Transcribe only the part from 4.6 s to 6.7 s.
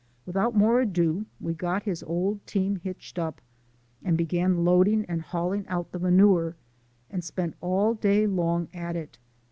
loading, and hauling out the manure,